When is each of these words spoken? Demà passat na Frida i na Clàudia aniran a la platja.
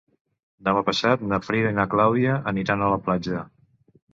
Demà 0.69 0.81
passat 0.87 1.25
na 1.33 1.39
Frida 1.49 1.73
i 1.73 1.77
na 1.81 1.87
Clàudia 1.93 2.41
aniran 2.53 2.85
a 2.87 2.91
la 2.95 3.01
platja. 3.07 3.45